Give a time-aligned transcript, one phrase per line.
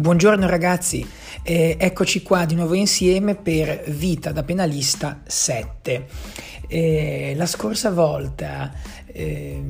[0.00, 1.06] Buongiorno ragazzi,
[1.42, 6.06] eh, eccoci qua di nuovo insieme per Vita da penalista 7.
[6.66, 8.72] Eh, la scorsa volta
[9.04, 9.62] eh,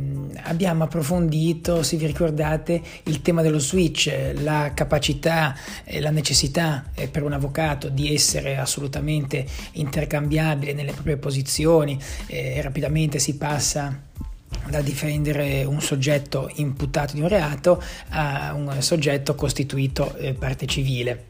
[0.45, 7.09] abbiamo approfondito, se vi ricordate, il tema dello switch, la capacità e la necessità eh,
[7.09, 14.03] per un avvocato di essere assolutamente intercambiabile nelle proprie posizioni, eh, rapidamente si passa
[14.71, 21.27] da difendere un soggetto imputato di un reato a un soggetto costituito eh, parte civile.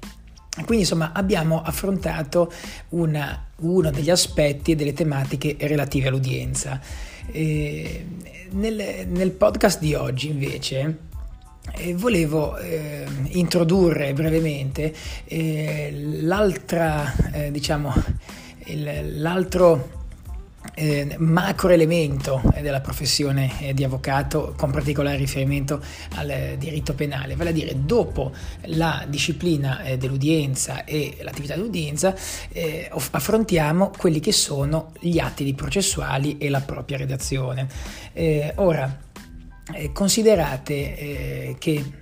[0.54, 2.52] Quindi insomma abbiamo affrontato
[2.90, 6.80] una, uno degli aspetti e delle tematiche relative all'udienza.
[7.32, 8.06] Eh,
[8.50, 10.98] nel, nel, podcast di oggi invece
[11.76, 14.92] eh, volevo eh, introdurre brevemente
[15.24, 17.94] eh, l'altra, eh, diciamo,
[18.66, 19.99] il, l'altro
[20.74, 25.82] eh, macro elemento eh, della professione eh, di avvocato con particolare riferimento
[26.16, 28.32] al eh, diritto penale, vale a dire dopo
[28.66, 32.14] la disciplina eh, dell'udienza e l'attività dell'udienza
[32.52, 37.68] eh, affrontiamo quelli che sono gli atti processuali e la propria redazione.
[38.56, 38.98] ora,
[39.92, 41.99] considerate che eh,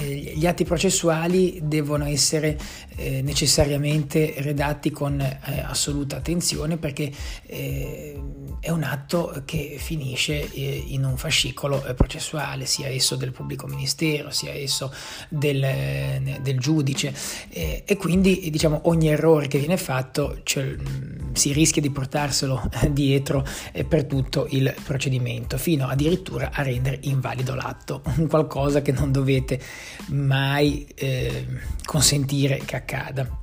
[0.00, 2.58] gli atti processuali devono essere
[2.96, 7.12] eh, necessariamente redatti con eh, assoluta attenzione perché
[7.44, 8.18] eh,
[8.58, 13.66] è un atto che finisce eh, in un fascicolo eh, processuale, sia esso del pubblico
[13.66, 14.90] ministero, sia esso
[15.28, 17.12] del, del giudice.
[17.50, 23.44] E quindi diciamo ogni errore che viene fatto cioè, mm, si rischia di portarselo dietro
[23.86, 29.60] per tutto il procedimento, fino addirittura a rendere invalido l'atto, qualcosa che non dovete
[30.08, 31.46] mai eh,
[31.84, 33.40] consentire che accada.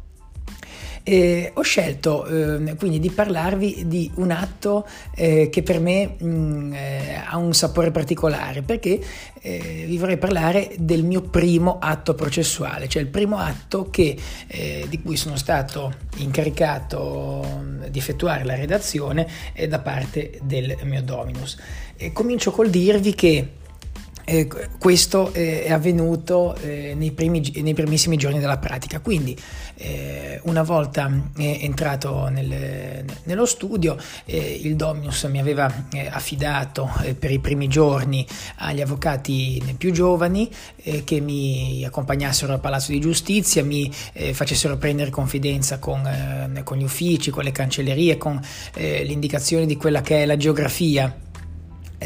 [1.09, 6.26] E ho scelto eh, quindi di parlarvi di un atto eh, che per me mh,
[6.28, 9.00] mm, eh, ha un sapore particolare perché
[9.42, 14.16] eh, vi vorrei parlare del mio primo atto processuale, cioè il primo atto che,
[14.48, 19.28] eh, di cui sono stato incaricato mm, di effettuare la redazione
[19.67, 21.58] da parte del mio Dominus.
[22.14, 23.54] comincio col dirvi che
[24.30, 24.48] eh,
[24.78, 29.36] questo eh, è avvenuto eh, nei, primi, nei, primissimi giorni della pratica, quindi
[29.76, 35.66] eh, una volta eh, entrato nel, nello studio eh, il Dominus mi aveva
[36.12, 38.26] affidato per i primi giorni
[38.58, 40.50] agli avvocati più giovani
[41.04, 43.92] che mi accompagnassero al Palazzo di Giustizia, mi
[44.34, 48.40] facessero prendere confidenza con, con, gli uffici, con le cancellerie, con
[48.76, 51.16] l'indicazione di quella che è la geografia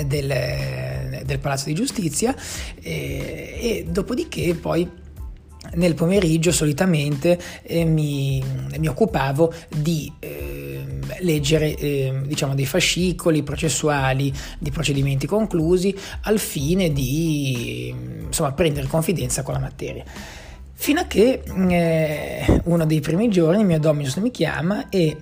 [0.06, 2.36] del, del Palazzo di Giustizia
[2.82, 5.02] e, e dopodiché poi
[5.76, 8.44] nel pomeriggio solitamente eh, mi,
[8.78, 10.86] mi, occupavo di eh,
[11.20, 17.94] leggere eh, diciamo dei fascicoli processuali di procedimenti conclusi al fine di
[18.26, 20.04] insomma, prendere confidenza con la materia.
[20.76, 25.16] Fino a che eh, uno dei primi giorni il mio dominus mi chiama e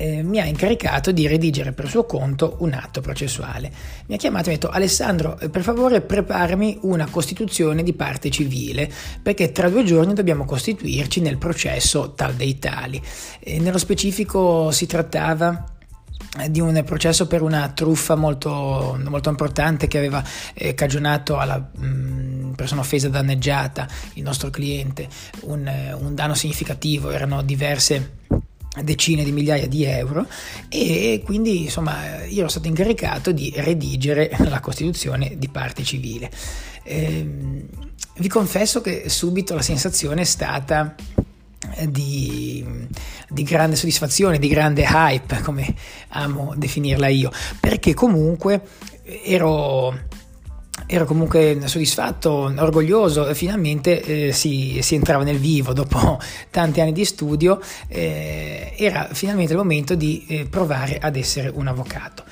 [0.00, 3.70] eh, mi ha incaricato di redigere per suo conto un atto processuale.
[4.06, 7.92] Mi ha chiamato e mi ha detto Alessandro, eh, per favore preparami una costituzione di
[7.92, 8.90] parte civile
[9.22, 13.00] perché tra due giorni dobbiamo costituirci nel processo tal dei tali.
[13.38, 15.66] E nello specifico si trattava
[16.38, 20.24] eh, di un processo per una truffa molto, molto importante che aveva
[20.54, 25.08] eh, cagionato alla mh, mm, persona offesa danneggiata, il nostro cliente,
[25.42, 28.16] un, eh, un danno significativo, erano diverse
[28.82, 30.26] decine di migliaia di euro
[30.68, 36.30] e quindi insomma io ero stato incaricato di redigere la costituzione di parte civile.
[36.82, 37.28] Eh,
[38.16, 40.94] vi confesso che subito la sensazione è stata
[41.88, 42.64] di,
[43.28, 45.74] di, grande soddisfazione, di grande hype, come
[46.08, 48.62] amo definirla io, perché comunque
[49.24, 50.08] ero
[50.92, 56.18] ero comunque soddisfatto, orgoglioso, finalmente eh, si, si, entrava nel vivo dopo
[56.50, 61.68] tanti anni di studio, eh, era finalmente il momento di eh, provare ad essere un
[61.68, 62.24] avvocato.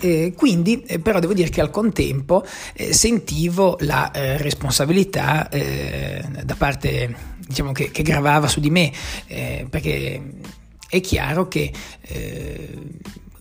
[0.00, 6.22] Eh, quindi, eh, però, devo dire che al contempo eh, sentivo la eh, responsabilità eh,
[6.44, 8.92] da parte, diciamo, che, che, gravava su di me,
[9.28, 10.22] eh, perché
[10.90, 11.72] è chiaro che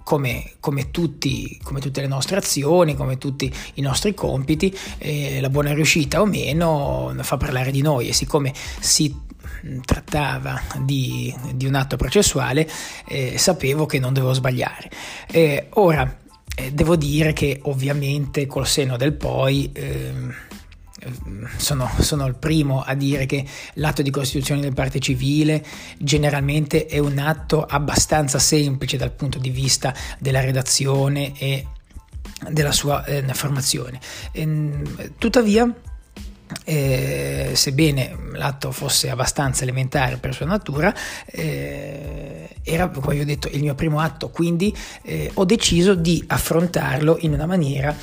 [0.04, 5.50] come, come, tutti, come, tutte le nostre azioni, come tutti i nostri compiti, eh, la
[5.50, 9.32] buona riuscita o meno fa parlare di noi e siccome si
[9.86, 12.70] trattava di, di un atto processuale,
[13.08, 14.90] eh, sapevo che non dovevo sbagliare.
[15.32, 16.20] Eh, ora,
[16.56, 20.34] eh, devo dire che ovviamente col seno del poi ehm,
[21.58, 23.46] sono, sono, il primo a dire che
[23.76, 25.64] l'atto di costituzione del parte civile
[25.98, 31.66] generalmente è un atto abbastanza semplice dal punto di vista della redazione e
[32.50, 34.00] della sua eh, formazione.
[34.32, 35.72] E, ehm, tuttavia,
[36.64, 40.94] eh, sebbene l'atto fosse abbastanza elementare per sua natura,
[41.26, 47.18] eh, era, come ho detto, il mio primo atto, quindi eh, ho deciso di affrontarlo
[47.20, 47.96] in una maniera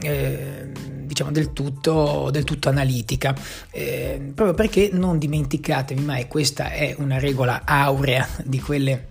[0.00, 0.70] eh,
[1.04, 3.34] diciamo del tutto, del tutto analitica,
[3.70, 9.06] eh, proprio perché non dimenticatevi mai, questa è una regola aurea di quelle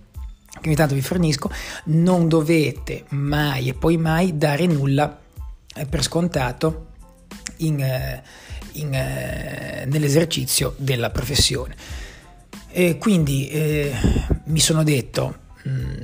[0.60, 1.50] che ogni tanto vi fornisco,
[1.84, 5.18] non dovete mai e poi mai dare nulla
[5.74, 6.86] eh, per scontato
[7.58, 7.80] in,
[8.72, 11.74] in, eh, nell'esercizio della professione.
[12.70, 13.92] E quindi eh,
[14.44, 15.94] mi sono detto, mh, mm,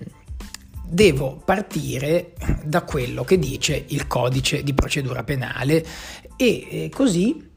[0.87, 2.33] devo partire
[2.63, 5.85] da quello che dice il codice di procedura penale
[6.37, 7.53] e eh, così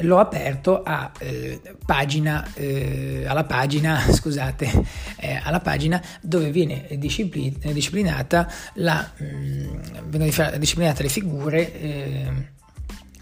[0.00, 4.84] l'ho aperto a, eh, pagina, eh, alla pagina, scusate,
[5.16, 12.54] eh, alla pagina dove viene disciplinata, la, mh, mm, disciplinate le figure eh,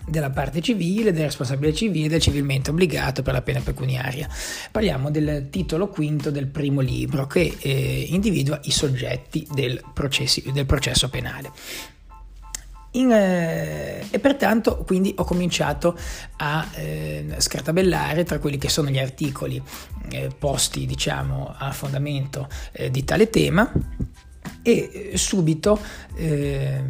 [0.06, 4.28] della parte civile, del responsabile civile, del civilmente obbligato per la pena pecuniaria.
[4.70, 10.66] Parliamo del titolo quinto del primo libro che eh, individua i soggetti del, processi, del
[10.66, 11.50] processo penale.
[12.92, 15.98] In, eh, e pertanto quindi ho cominciato
[16.36, 19.60] a eh, scartabellare tra quelli che sono gli articoli
[20.10, 23.68] eh, posti diciamo a fondamento eh, di tale tema
[24.66, 25.78] e eh, subito
[26.16, 26.80] eh,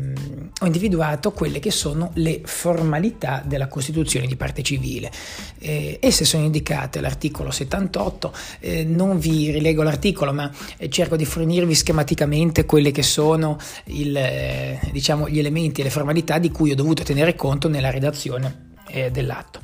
[0.61, 5.11] ho individuato quelle che sono le formalità della costituzione di parte civile.
[5.59, 11.25] Eh, esse sono indicate all'articolo 78, eh, non vi rilego l'articolo ma eh, cerco di
[11.25, 16.71] fornirvi schematicamente quelle che sono il, eh, diciamo, gli elementi e le formalità di cui
[16.71, 18.73] ho dovuto tenere conto nella redazione
[19.11, 19.59] dell'atto.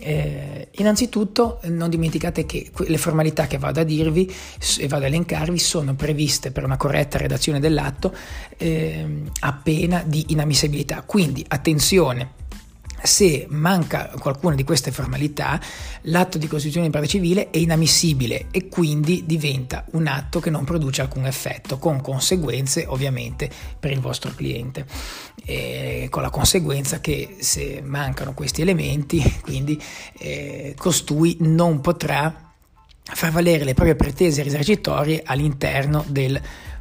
[0.00, 4.30] Eh, innanzitutto non dimenticate che le formalità che vado a dirvi
[4.78, 8.14] e vado a elencarvi sono previste per una corretta redazione dell'atto
[8.58, 11.02] eh, a pena di inammissibilità.
[11.06, 12.32] Quindi attenzione
[13.02, 15.60] se manca qualcuna di queste formalità,
[16.02, 20.64] l'atto di costituzione di parte civile è inammissibile e quindi diventa un atto che non
[20.64, 23.48] produce alcun effetto, con conseguenze ovviamente
[23.78, 24.86] per il vostro cliente.
[25.44, 29.80] E con la conseguenza che se mancano questi elementi, quindi
[30.18, 32.46] eh, costui non potrà
[33.10, 36.38] far valere le proprie pretese risarcitorie all'interno del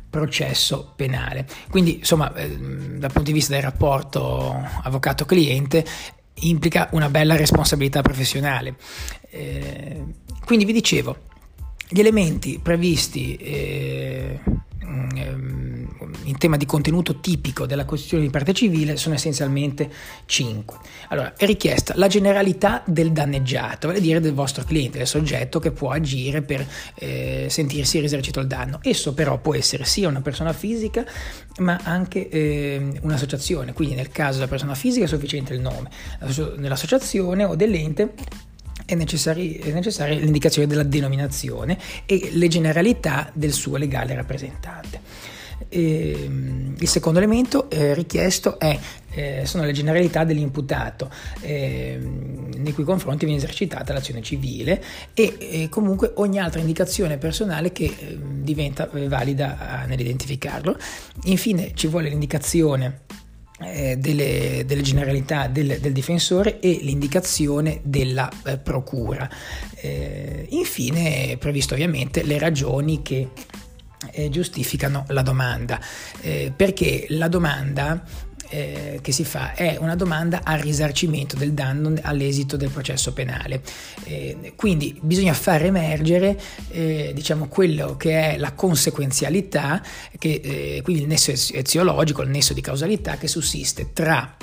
[0.09, 1.45] processo penale.
[1.69, 5.85] Quindi, insomma, eh, dal punto di vista del rapporto avvocato-cliente,
[6.41, 8.75] implica una bella responsabilità professionale.
[9.29, 10.03] Eh,
[10.45, 11.17] quindi vi dicevo,
[11.89, 14.39] gli elementi previsti eh,
[16.23, 19.89] in tema di contenuto tipico della Costituzione di parte civile sono essenzialmente
[20.25, 20.77] cinque.
[21.09, 25.59] Allora, è richiesta la generalità del danneggiato, vale a dire del vostro cliente, del soggetto
[25.59, 26.65] che può agire per
[26.95, 28.79] eh, sentirsi risarcito il danno.
[28.83, 31.05] Esso però può essere sia una persona fisica
[31.59, 35.89] ma anche eh, un'associazione, quindi nel caso della persona fisica è sufficiente il nome,
[36.57, 38.13] nell'associazione o dell'ente
[38.85, 45.35] è necessaria, è necessaria l'indicazione della denominazione e le generalità del suo legale rappresentante.
[45.69, 48.77] E, ehm, il secondo elemento eh, richiesto è,
[49.11, 51.09] eh, sono le generalità dell'imputato
[51.41, 54.83] eh, nei cui confronti viene esercitata l'azione civile
[55.13, 60.77] e comunque ogni altra indicazione personale che ehm, diventa eh, valida nell'identificarlo.
[61.25, 63.05] Infine ci vuole l'indicazione
[63.59, 69.29] eh, delle, delle, generalità del, del, difensore e l'indicazione della eh, procura.
[69.75, 73.29] Eh, infine è previsto ovviamente le ragioni che
[74.11, 75.79] eh, giustificano la domanda,
[76.21, 78.03] eh, perché la domanda
[78.49, 83.61] eh, che si fa è una domanda al risarcimento del danno all'esito del processo penale.
[84.03, 86.39] Eh, quindi bisogna far emergere
[86.69, 89.81] eh, diciamo, quello che è la conseguenzialità,
[90.17, 94.35] che, eh, quindi il nesso eziologico, il nesso di causalità che sussiste tra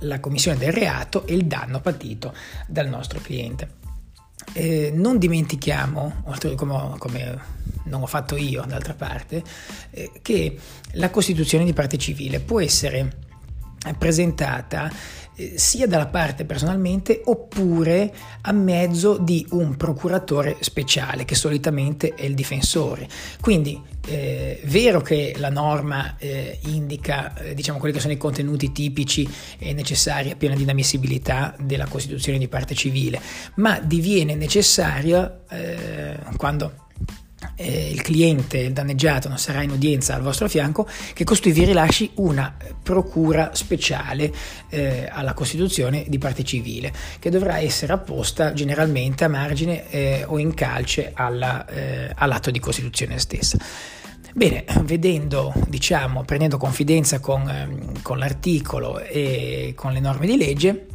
[0.00, 2.34] la commissione del reato e il danno patito
[2.66, 3.80] dal nostro cliente.
[4.54, 6.24] Eh, non dimentichiamo,
[6.56, 7.38] come, come,
[7.84, 9.42] non ho fatto io d'altra parte,
[9.90, 10.56] eh, che
[10.92, 13.30] la Costituzione di parte civile può essere
[13.98, 14.90] presentata
[15.34, 18.12] eh, sia dalla parte personalmente oppure
[18.42, 23.08] a mezzo di un procuratore speciale che solitamente è il difensore.
[23.40, 28.72] Quindi eh, vero che la norma eh, indica eh, diciamo quelli che sono i contenuti
[28.72, 33.20] tipici e necessari a piena dinammissibilità della Costituzione di parte civile,
[33.54, 36.81] ma diviene necessaria eh, quando
[37.56, 41.64] eh, il cliente, il danneggiato, non sarà in udienza al vostro fianco, che costui vi
[41.64, 44.32] rilasci una procura speciale
[44.68, 50.38] eh, alla Costituzione di parte civile, che dovrà essere apposta generalmente a margine eh, o
[50.38, 53.58] in calce alla, eh, all'atto di Costituzione stessa.
[54.34, 60.86] Bene, vedendo, diciamo, prendendo confidenza con, ehm, con l'articolo e con le norme di legge,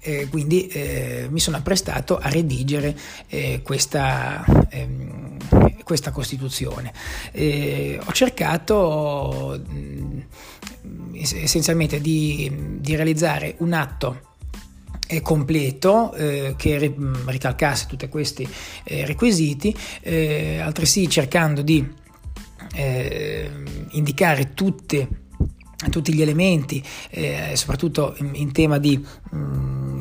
[0.00, 2.96] eh, quindi eh, mi sono apprestato a redigere
[3.28, 5.36] eh, questa, ehm,
[5.82, 6.92] questa, Costituzione.
[7.32, 9.74] Eh, ho cercato mh,
[10.86, 12.50] mm, essenzialmente di,
[12.80, 14.32] di, realizzare un atto
[15.06, 18.46] eh, completo eh, che mm, ricalcasse tutti questi
[18.84, 19.74] requisiti,
[20.60, 22.02] altresì cercando di
[23.90, 25.08] indicare tutte
[25.90, 28.96] tutti gli elementi, eh, soprattutto in, in tema di
[29.30, 29.36] mh,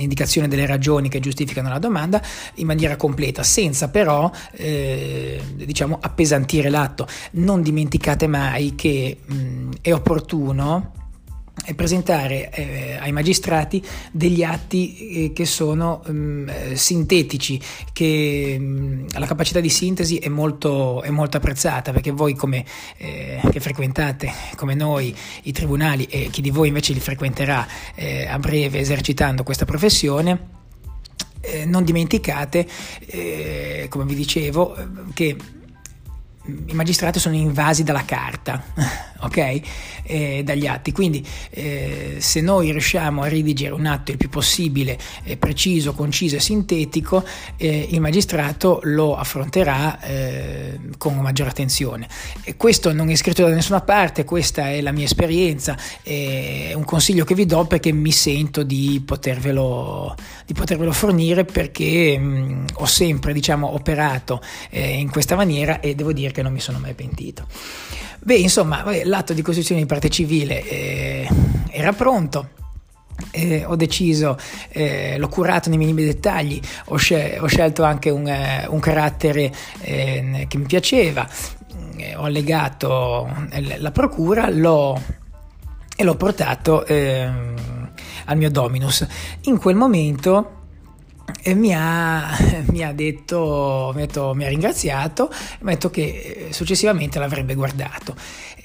[0.04, 2.22] mm, indicazione delle ragioni che giustificano la domanda,
[2.56, 7.08] in maniera completa, senza però eh, diciamo appesantire l'atto.
[7.32, 11.02] Non dimenticate mai che mh, mm, è opportuno
[11.66, 17.60] e presentare eh, ai magistrati degli atti eh, che sono mh, mm, eh, sintetici,
[17.92, 22.66] che mh, mm, la capacità di sintesi è molto, è molto apprezzata perché voi come,
[22.98, 27.66] eh, che frequentate come noi i tribunali e chi di voi invece li frequenterà
[27.96, 30.62] eh, a breve esercitando questa professione,
[31.42, 32.68] eh, non dimenticate,
[33.90, 34.76] come vi dicevo,
[35.14, 35.36] che
[36.46, 38.62] i magistrati sono invasi dalla carta,
[39.24, 39.62] ok?
[40.04, 40.92] Eh, dagli atti.
[40.92, 46.36] Quindi eh, se noi riusciamo a redigere un atto il più possibile eh, preciso, conciso
[46.36, 47.24] e sintetico,
[47.56, 52.08] eh, il magistrato lo affronterà eh, con maggiore attenzione.
[52.44, 56.84] E questo non è scritto da nessuna parte, questa è la mia esperienza, è un
[56.84, 60.14] consiglio che vi do perché mi sento di potervelo,
[60.46, 66.12] di potervelo fornire perché mh, ho sempre diciamo, operato eh, in questa maniera e devo
[66.12, 67.48] dire che non mi sono mai pentito.
[68.20, 71.30] Beh, insomma, l'atto di costituzione di parte civile eh,
[71.70, 72.50] era pronto.
[73.32, 74.38] Eh, ho deciso,
[74.70, 79.54] eh, l'ho curato nei minimi dettagli, ho, scel- ho scelto anche un, eh, un carattere
[79.82, 81.28] eh, che mi piaceva,
[81.96, 83.30] eh, ho allegato
[83.78, 85.00] la procura l'ho,
[85.96, 87.92] e l'ho portato ehm,
[88.26, 89.06] al mio Dominus.
[89.44, 90.63] In quel momento
[91.46, 92.38] e mi ha,
[92.72, 95.30] mi ha detto, mi ha, detto, mi ha ringraziato,
[95.62, 98.16] mi ha detto che eh, successivamente l'avrebbe guardato.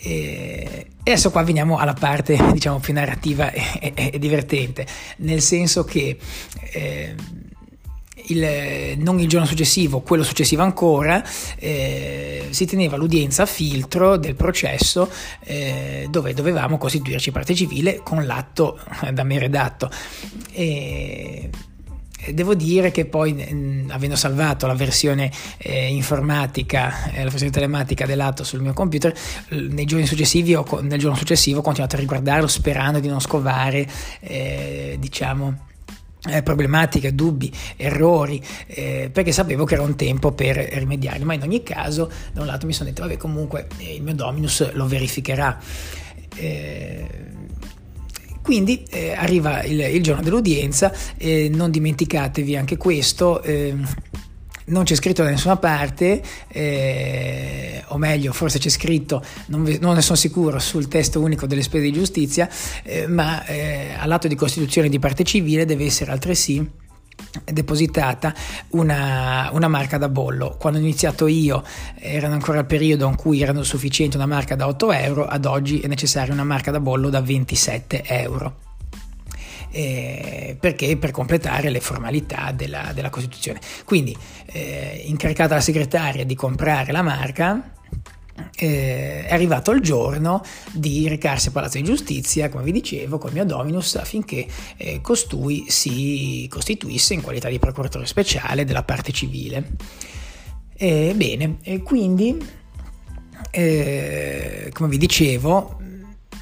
[0.00, 4.86] E adesso qua veniamo alla parte diciamo più narrativa e, e, e divertente,
[5.18, 6.16] nel senso che
[6.72, 7.14] eh,
[8.28, 11.24] il, non il giorno successivo, quello successivo ancora,
[11.56, 18.24] eh, si teneva l'udienza a filtro del processo eh, dove dovevamo costituirci parte civile con
[18.24, 18.78] l'atto
[19.12, 19.90] da me redatto.
[20.52, 21.50] E,
[22.32, 28.06] Devo dire che poi, mh, avendo salvato la versione eh, informatica, eh, la versione telematica
[28.06, 29.14] dell'atto sul mio computer,
[29.50, 33.86] nei giorni successivi o nel giorno successivo ho continuato a riguardarlo sperando di non scovare,
[34.20, 35.66] eh, diciamo,
[36.28, 41.42] eh, problematiche, dubbi, errori, eh, perché sapevo che era un tempo per rimediarli, ma in
[41.42, 44.86] ogni caso da un lato mi sono detto, vabbè comunque eh, il mio Dominus lo
[44.86, 45.58] verificherà.
[48.48, 53.42] Quindi eh, arriva il, il, giorno dell'udienza, eh, non dimenticatevi anche questo.
[53.42, 53.76] Eh,
[54.68, 59.96] non c'è scritto da nessuna parte, eh, o meglio, forse c'è scritto, non, ve, non,
[59.96, 62.48] ne sono sicuro, sul testo unico delle spese di giustizia,
[62.84, 66.66] eh, ma eh, all'atto di costituzione di parte civile deve essere altresì
[67.44, 68.34] depositata
[68.70, 70.56] una, una, marca da bollo.
[70.58, 71.62] Quando ho iniziato io
[71.98, 75.80] erano ancora il periodo in cui erano sufficienti una marca da 8 euro, ad oggi
[75.80, 78.66] è necessaria una marca da bollo da 27 euro.
[79.70, 83.60] Eh, perché per completare le formalità della, della Costituzione.
[83.84, 87.72] Quindi eh, incaricata la segretaria di comprare la marca,
[88.56, 90.42] eh, è arrivato il giorno
[90.72, 95.66] di recarsi a Palazzo di Giustizia, come vi dicevo, col mio Dominus, affinché eh, costui
[95.68, 99.70] si costituisse in qualità di procuratore speciale della parte civile.
[100.76, 102.36] Eh, bene, quindi,
[103.50, 105.80] eh, come vi dicevo,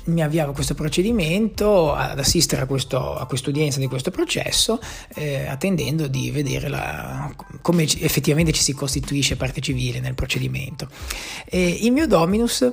[0.06, 4.80] mi avviavo a questo procedimento, ad assistere a, questo, a quest'udienza di questo processo,
[5.14, 7.32] eh, attendendo di vedere la,
[7.62, 10.88] come effettivamente ci si costituisce parte civile nel procedimento.
[11.44, 12.70] E il mio Dominus,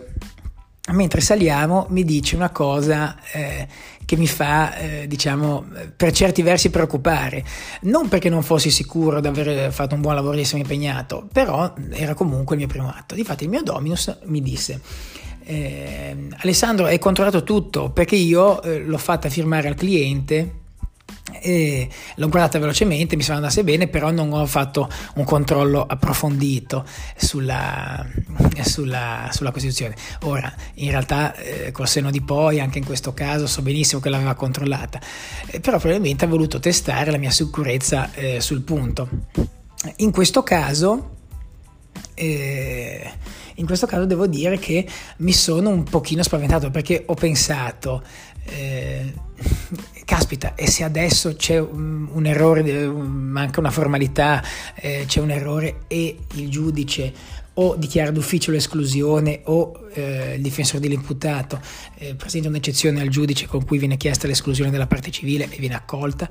[0.91, 3.67] mentre saliamo, mi dice una cosa eh,
[4.05, 7.43] che mi fa, eh, diciamo, per certi versi preoccupare.
[7.81, 11.73] Non perché non fossi sicuro di aver fatto un buon lavoro, di essermi impegnato, però
[11.91, 13.15] era comunque il mio primo atto.
[13.15, 14.81] Difatti il mio Dominus mi disse
[15.45, 20.61] eh, Alessandro hai controllato tutto perché io eh, l'ho fatta firmare al cliente
[21.41, 26.85] e l'ho guardata velocemente, mi sembra andasse bene, però non ho fatto un controllo approfondito
[27.15, 28.05] sulla,
[28.61, 29.95] sulla, sulla Costituzione.
[30.23, 34.09] Ora, in realtà, eh, col seno di poi, anche in questo caso, so benissimo che
[34.09, 34.99] l'aveva controllata,
[35.47, 39.09] eh, però probabilmente ha voluto testare la mia sicurezza eh, sul punto.
[39.97, 41.22] In questo caso,
[42.13, 43.11] eh,
[43.55, 48.03] in questo caso devo dire che mi sono un pochino spaventato perché ho pensato,
[48.45, 49.13] eh,
[50.05, 54.43] caspita, e se adesso c'è un, un errore, manca una formalità,
[54.75, 60.79] eh, c'è un errore e il giudice o dichiara d'ufficio l'esclusione o eh, il difensore
[60.79, 61.59] dell'imputato
[61.97, 65.75] eh, presenta un'eccezione al giudice con cui viene chiesta l'esclusione della parte civile e viene
[65.75, 66.27] accolta.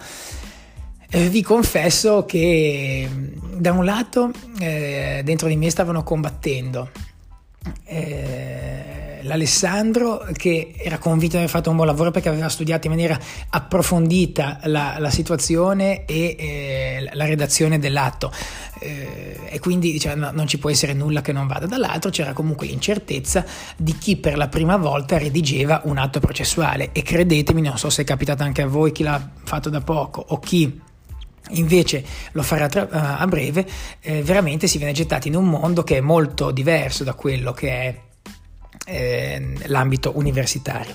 [1.14, 3.06] Eh, vi confesso che
[3.54, 6.88] da un lato eh, dentro di me stavano combattendo
[7.84, 12.94] eh, l'Alessandro che era convinto di aver fatto un buon lavoro perché aveva studiato in
[12.94, 13.18] maniera
[13.50, 18.32] approfondita la, la situazione e eh, la redazione dell'atto
[18.78, 21.66] eh, e quindi diciamo, no, non ci può essere nulla che non vada.
[21.66, 23.44] Dall'altro c'era comunque l'incertezza
[23.76, 28.00] di chi per la prima volta redigeva un atto processuale e credetemi, non so se
[28.00, 30.90] è capitato anche a voi chi l'ha fatto da poco o chi
[31.50, 33.66] invece lo farà tra, a breve,
[34.00, 37.70] eh, veramente si viene gettati in un mondo che è molto diverso da quello che
[37.70, 38.00] è
[38.86, 40.94] eh, l'ambito universitario.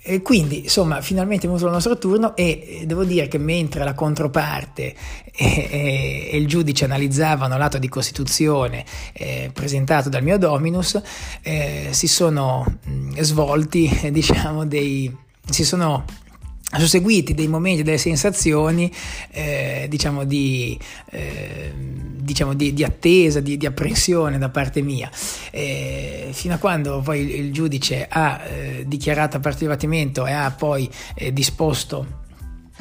[0.00, 3.92] E quindi, insomma, finalmente è venuto il nostro turno e devo dire che mentre la
[3.92, 4.94] controparte
[5.34, 10.98] e, e, e il giudice analizzavano l'atto di costituzione eh, presentato dal mio Dominus,
[11.42, 15.14] eh, si sono mh, svolti, diciamo, dei...
[15.50, 16.04] si sono
[16.76, 18.92] susseguiti dei momenti, delle sensazioni,
[19.30, 20.78] eh, diciamo, di,
[21.10, 25.10] eh, diciamo di, di, attesa, di, di, apprensione da parte mia,
[25.50, 30.26] eh, fino a quando poi il, il giudice ha eh, dichiarato a parte di battimento
[30.26, 32.26] e ha poi eh, disposto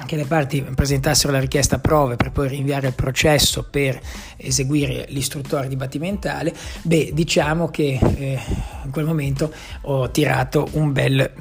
[0.06, 4.00] che le parti presentassero la richiesta a prove per poi rinviare il processo per
[4.36, 6.54] eseguire l'istruttore dibattimentale,
[6.84, 8.40] beh, diciamo che eh,
[8.84, 9.52] in quel momento
[9.82, 11.32] ho tirato un bel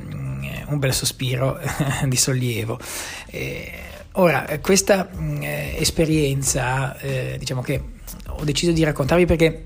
[0.69, 1.59] un bel sospiro
[2.07, 2.79] di sollievo.
[3.27, 3.73] Eh,
[4.13, 5.09] ora, questa
[5.41, 7.83] eh, esperienza, eh, diciamo che
[8.29, 9.65] ho deciso di raccontarvi perché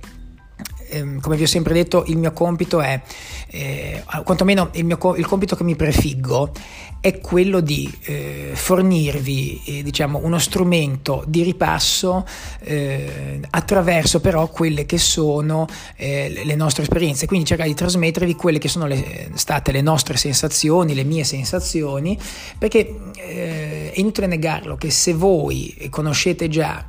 [0.91, 3.01] ehm, come vi ho sempre detto, il mio compito è,
[3.49, 6.53] eh, quantomeno il, mio, il compito che mi prefiggo
[7.01, 12.27] è quello di eh, fornirvi eh, diciamo, uno strumento di ripasso
[12.61, 18.59] eh, attraverso però quelle che sono eh, le nostre esperienze, quindi cercare di trasmettervi quelle
[18.59, 22.19] che sono le, state le nostre sensazioni, le mie sensazioni,
[22.59, 26.85] perché eh, è inutile negarlo che se voi conoscete già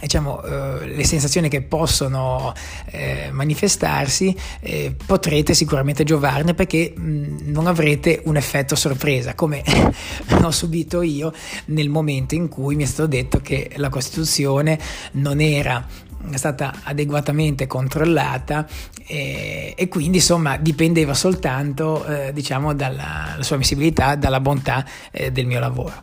[0.00, 2.52] diciamo, eh, le sensazioni che possono
[2.86, 9.62] eh, manifestarsi, eh, potrete sicuramente giovarne perché mh, non avrete un effetto sorpresa, come
[10.42, 11.32] ho subito io
[11.66, 14.78] nel momento in cui mi è stato detto che la Costituzione
[15.12, 15.86] non era
[16.34, 18.66] stata adeguatamente controllata
[19.06, 24.84] e, e quindi insomma dipendeva soltanto diciamo dalla sua ammissibilità, dalla bontà
[25.30, 25.94] del mio lavoro.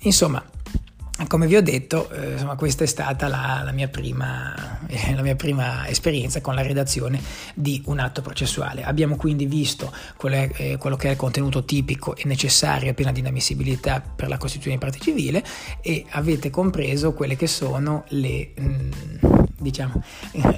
[0.00, 0.44] Insomma
[1.28, 5.22] come vi ho detto, eh, insomma, questa è stata la, la, mia prima, eh, la,
[5.22, 7.20] mia prima, esperienza con la redazione
[7.54, 8.82] di un atto processuale.
[8.82, 12.94] Abbiamo quindi visto quello, è, eh, quello che è il contenuto tipico e necessario a
[12.94, 15.44] pena di inammissibilità per la costituzione di parte civile
[15.80, 18.50] e avete compreso quelle che sono le...
[18.56, 18.90] Mh, mm,
[19.56, 20.02] diciamo,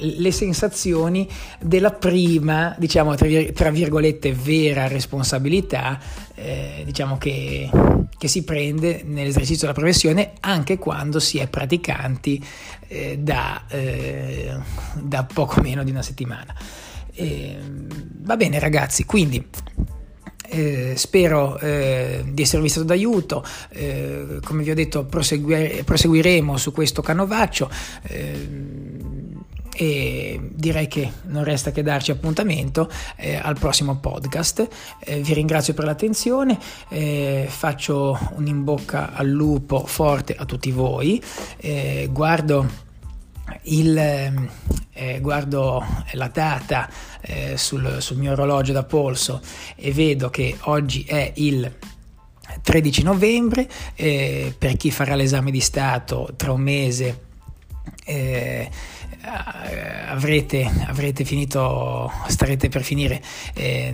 [0.00, 1.28] le sensazioni
[1.60, 6.00] della prima, diciamo, tra, virgolette, vera responsabilità,
[6.34, 7.70] eh, diciamo, che,
[8.18, 12.44] che, si prende nell'esercizio della professione anche quando si è praticanti
[12.88, 14.56] eh, da, eh,
[14.94, 16.54] da, poco meno di una settimana.
[18.22, 19.44] va bene ragazzi, quindi
[20.48, 26.72] eh, spero eh, di esservi stato d'aiuto, eh, come vi ho detto proseguire, proseguiremo su
[26.72, 27.70] questo canovaccio
[28.02, 28.48] eh,
[29.76, 34.66] e direi che non resta che darci appuntamento eh, al prossimo podcast.
[35.00, 36.58] Eh, vi ringrazio per l'attenzione,
[36.88, 41.22] eh, faccio un in bocca al lupo forte a tutti voi,
[41.58, 42.66] eh, guardo,
[43.64, 46.88] il, eh, guardo la data
[47.20, 49.42] eh, sul, sul mio orologio da polso
[49.76, 51.70] e vedo che oggi è il
[52.62, 57.25] 13 novembre, per chi farà l'esame di Stato tra un mese
[58.04, 58.68] eh,
[60.06, 63.20] avrete, avrete, finito, starete per finire
[63.54, 63.92] eh,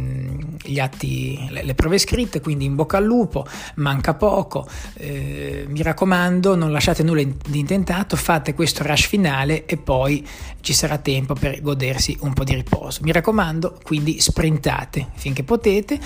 [0.62, 5.83] gli atti, le, le, prove scritte, quindi in bocca al lupo, manca poco, eh, mi
[5.83, 10.26] raccomando non lasciate nulla di intentato, fate questo rush finale e poi
[10.61, 13.00] ci sarà tempo per godersi un po' di riposo.
[13.02, 15.98] Mi raccomando, quindi sprintate finché potete,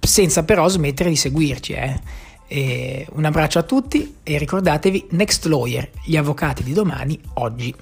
[0.00, 1.74] senza però smettere di seguirci.
[2.52, 7.72] E un abbraccio a tutti e ricordatevi Next Lawyer, gli avvocati di domani, oggi.